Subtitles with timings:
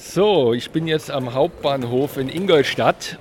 [0.00, 3.18] So, ich bin jetzt am Hauptbahnhof in Ingolstadt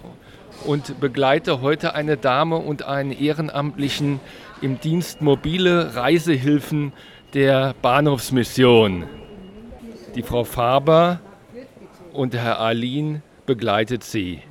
[0.63, 4.19] und begleite heute eine Dame und einen Ehrenamtlichen
[4.61, 6.93] im Dienst mobile Reisehilfen
[7.33, 9.05] der Bahnhofsmission.
[10.13, 11.19] Die Frau Faber
[12.13, 14.43] und Herr Alin begleitet sie.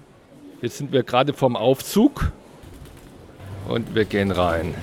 [0.60, 2.32] Jetzt sind wir gerade vom Aufzug
[3.68, 4.74] und wir gehen rein.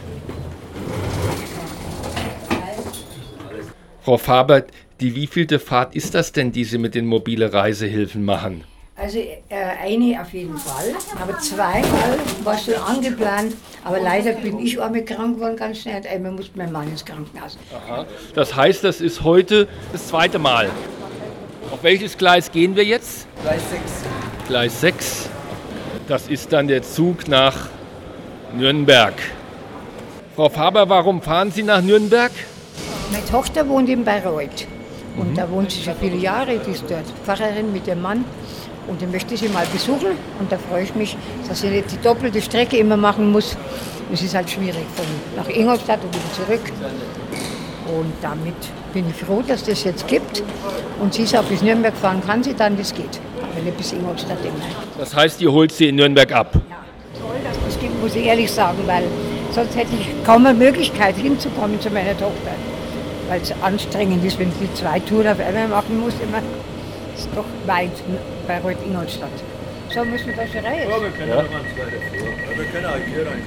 [4.01, 4.63] Frau Faber,
[4.99, 8.63] die wievielte Fahrt ist das denn, die Sie mit den mobile Reisehilfen machen?
[8.95, 9.35] Also äh,
[9.81, 15.07] eine auf jeden Fall, aber zweimal war schon angeplant, aber leider bin ich auch mit
[15.07, 17.57] krank geworden ganz schnell und einmal musste mein Mann ins Krankenhaus.
[17.73, 18.05] Aha.
[18.35, 20.69] Das heißt, das ist heute das zweite Mal.
[21.71, 23.25] Auf welches Gleis gehen wir jetzt?
[23.41, 23.81] Gleis 6.
[24.47, 25.29] Gleis 6.
[26.07, 27.69] Das ist dann der Zug nach
[28.55, 29.15] Nürnberg.
[30.35, 32.31] Frau Faber, warum fahren Sie nach Nürnberg?
[33.11, 34.67] Meine Tochter wohnt in Bayreuth
[35.17, 38.25] und da wohnt sie schon viele Jahre, die ist dort Pfarrerin mit ihrem Mann
[38.87, 41.15] und die möchte sie mal besuchen und da freue ich mich,
[41.47, 43.55] dass sie nicht die doppelte Strecke immer machen muss.
[44.11, 45.05] Es ist halt schwierig von
[45.35, 46.73] nach Ingolstadt und wieder zurück.
[47.87, 48.55] Und damit
[48.93, 50.43] bin ich froh, dass das jetzt gibt.
[50.99, 53.19] Und sie ist auch bis Nürnberg fahren kann sie dann, das geht.
[53.41, 54.65] Aber nicht bis Ingolstadt immer.
[54.97, 56.51] Das heißt, die holt Sie in Nürnberg ab.
[56.69, 56.77] Ja,
[57.19, 59.03] toll, dass das gibt, muss ich ehrlich sagen, weil
[59.51, 62.51] sonst hätte ich kaum eine Möglichkeit hinzukommen zu meiner Tochter.
[63.27, 66.13] Weil es anstrengend ist, wenn sie zwei Touren auf einmal machen muss.
[66.21, 66.41] Immer.
[67.15, 67.91] ist doch weit
[68.47, 69.29] bei Reuth Ingolstadt.
[69.93, 70.89] So müssen wir da schon rein.
[70.89, 71.43] Ja, wir können ja.
[71.43, 72.57] noch mal weiter vor.
[72.57, 73.41] Wir können auch hier rein.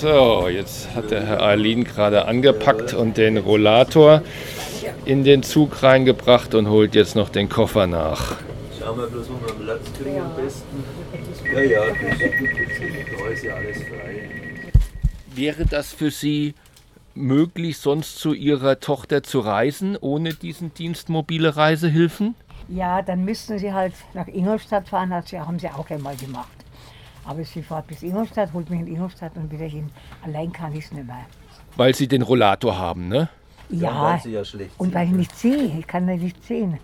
[0.00, 4.22] So, jetzt hat der Herr Alin gerade angepackt und den Rollator
[5.04, 8.36] in den Zug reingebracht und holt jetzt noch den Koffer nach.
[8.78, 10.84] Schauen wir bloß, wo wir einen Platz kriegen am besten.
[11.52, 12.18] Ja, ja, das
[13.18, 14.28] da ist ja alles frei.
[15.34, 16.54] Wäre das für Sie
[17.16, 22.34] möglich, sonst zu Ihrer Tochter zu reisen, ohne diesen Dienst mobile Reisehilfen?
[22.68, 26.48] Ja, dann müssten sie halt nach Ingolstadt fahren, das haben sie auch einmal gemacht.
[27.24, 29.90] Aber sie fährt bis Ingolstadt, holt mich in Ingolstadt und wieder hin.
[30.22, 31.26] Allein kann ich es nicht mehr.
[31.76, 33.28] Weil Sie den Rollator haben, ne?
[33.68, 36.78] Ja, weil sie ja schlecht und weil ich nicht sehe, ich kann ja nicht sehen.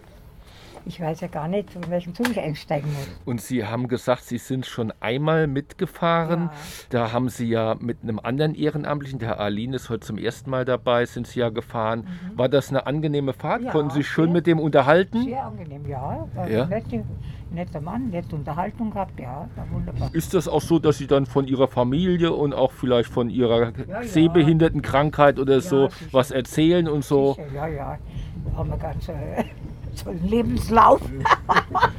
[0.84, 3.08] Ich weiß ja gar nicht, in welchen Zug ich einsteigen muss.
[3.24, 6.44] Und Sie haben gesagt, Sie sind schon einmal mitgefahren.
[6.44, 6.52] Ja.
[6.90, 10.50] Da haben Sie ja mit einem anderen Ehrenamtlichen, der Herr Alin ist heute zum ersten
[10.50, 12.06] Mal dabei, sind Sie ja gefahren.
[12.34, 13.60] War das eine angenehme Fahrt?
[13.60, 13.66] Mhm.
[13.66, 14.32] Ja, Konnten Sie sich schön sehr.
[14.32, 15.22] mit dem unterhalten?
[15.24, 16.28] Sehr angenehm, ja.
[16.48, 16.64] Ja?
[16.64, 17.04] ein
[17.54, 20.10] netter, Mann, nette Unterhaltung gehabt, ja, wunderbar.
[20.14, 23.72] Ist das auch so, dass Sie dann von Ihrer Familie und auch vielleicht von Ihrer
[23.88, 24.02] ja.
[24.02, 26.06] Sehbehindertenkrankheit oder so sicher.
[26.12, 27.34] was erzählen und so?
[27.34, 27.98] Sicher, Ja, ja,
[28.56, 29.44] haben wir ganz äh,
[29.94, 31.00] so einen Lebenslauf.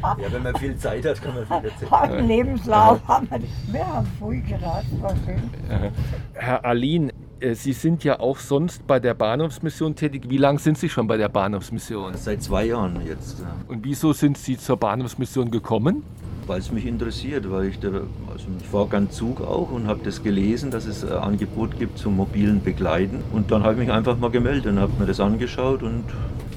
[0.04, 1.94] Ja, wenn man viel Zeit hat, kann man viel erzählen.
[1.94, 3.40] einen Lebenslauf haben wir.
[3.72, 5.92] Wir haben früh gerast, war schön.
[6.34, 10.24] Herr Alin, äh, Sie sind ja auch sonst bei der Bahnhofsmission tätig.
[10.30, 12.14] Wie lange sind Sie schon bei der Bahnhofsmission?
[12.16, 13.40] Seit zwei Jahren jetzt.
[13.40, 13.46] ja.
[13.68, 16.04] Und wieso sind Sie zur Bahnhofsmission gekommen?
[16.46, 20.02] Weil es mich interessiert, weil ich, da, also ich fahre ganz Zug auch und habe
[20.04, 23.24] das gelesen, dass es ein Angebot gibt zum mobilen Begleiten.
[23.32, 26.04] Und dann habe ich mich einfach mal gemeldet und habe mir das angeschaut und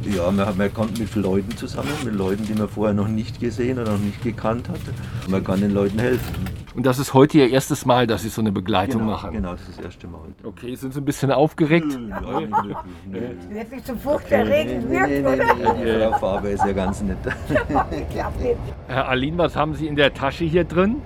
[0.05, 3.79] ja, man, man kommt mit Leuten zusammen, mit Leuten, die man vorher noch nicht gesehen
[3.79, 4.93] oder noch nicht gekannt hatte.
[5.29, 6.35] Man kann den Leuten helfen.
[6.75, 9.33] Und das ist heute Ihr erstes Mal, dass Sie so eine Begleitung Genau, machen.
[9.33, 10.21] genau, das ist das erste Mal.
[10.45, 11.87] Okay, sind Sie ein bisschen aufgeregt?
[11.87, 13.55] Nicht wirklich, nee.
[13.55, 15.75] Wird nicht zum furchterregend wirkt, oder?
[15.75, 17.17] Die Frau Faber ist ja ganz nett.
[18.89, 20.97] Herr Alin, was haben Sie in der Tasche hier drin?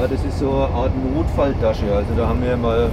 [0.00, 1.94] Ja, das ist so eine Art Notfalltasche.
[1.94, 2.90] Also da haben wir mal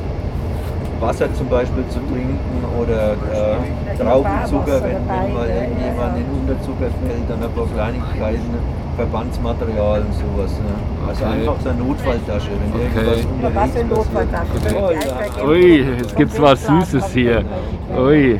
[1.00, 7.30] Wasser zum Beispiel zu trinken oder äh, Traubenzucker, wenn, wenn mal irgendjemand in Unterzucker fällt,
[7.30, 10.52] dann ein paar Kleinigkeiten, Verbandsmaterial und sowas.
[10.59, 11.08] Ne?
[11.08, 11.34] Also Okay.
[11.34, 12.84] einfach so eine Notfalltasche, wenn Okay.
[12.84, 14.52] irgendwas unterwegs Notfalltasche?
[14.53, 14.66] passiert.
[14.66, 15.47] Wenn Oh, ja.
[15.47, 17.44] Ui, jetzt gibt's was Süßes hier.
[17.97, 18.40] Ui.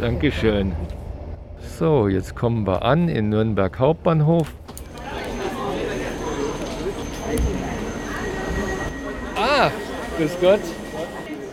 [0.00, 0.72] Dankeschön.
[1.78, 4.52] So, jetzt kommen wir an in Nürnberg Hauptbahnhof.
[10.16, 10.60] Grüß Gott.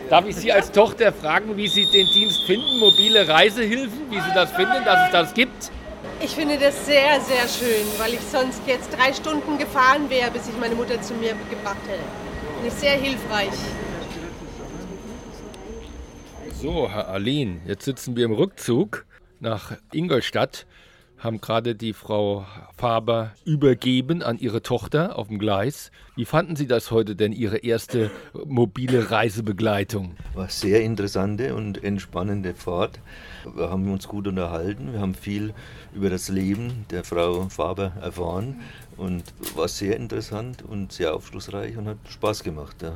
[0.09, 4.33] Darf ich Sie als Tochter fragen, wie Sie den Dienst finden, mobile Reisehilfen, wie Sie
[4.33, 5.71] das finden, dass es das gibt?
[6.21, 10.47] Ich finde das sehr, sehr schön, weil ich sonst jetzt drei Stunden gefahren wäre, bis
[10.47, 12.03] ich meine Mutter zu mir gebracht hätte.
[12.55, 13.53] Finde ich sehr hilfreich.
[16.61, 19.05] So, Herr Alin, jetzt sitzen wir im Rückzug
[19.39, 20.65] nach Ingolstadt,
[21.23, 25.89] haben gerade die Frau Faber übergeben an ihre Tochter auf dem Gleis.
[26.15, 28.11] Wie fanden Sie das heute denn, Ihre erste
[28.45, 30.17] mobile Reisebegleitung?
[30.33, 32.99] War sehr interessante und entspannende Fahrt.
[33.55, 34.91] Wir haben uns gut unterhalten.
[34.91, 35.53] Wir haben viel
[35.95, 38.59] über das Leben der Frau Faber erfahren
[38.97, 39.23] und
[39.55, 42.81] war sehr interessant und sehr aufschlussreich und hat Spaß gemacht.
[42.81, 42.95] Ja.